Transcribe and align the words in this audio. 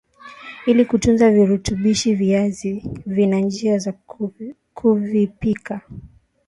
Ili 0.65 0.85
kutunza 0.85 1.31
virutubishi 1.31 2.15
viazi 2.15 2.83
vina 3.05 3.39
njia 3.39 3.77
za 3.77 3.93
kuvipika 4.85 5.81